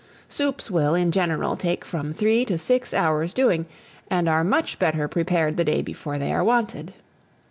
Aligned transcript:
Soups 0.27 0.71
will, 0.71 0.95
in 0.95 1.11
general, 1.11 1.55
take 1.55 1.85
from 1.85 2.11
three 2.11 2.43
to 2.45 2.57
six 2.57 2.91
hours 2.91 3.35
doing, 3.35 3.67
and 4.09 4.27
are 4.27 4.43
much 4.43 4.79
better 4.79 5.07
prepared 5.07 5.57
the 5.57 5.63
day 5.63 5.83
before 5.83 6.17
they 6.17 6.33
are 6.33 6.43
wanted. 6.43 6.95